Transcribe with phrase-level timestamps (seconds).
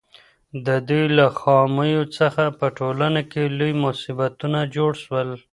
[0.65, 5.29] د دوی له خامیو څخه په ټولنه کي لوی مصیبتونه جوړ سول.